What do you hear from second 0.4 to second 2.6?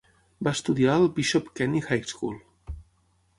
Va estudiar al Bishop Kenny High School.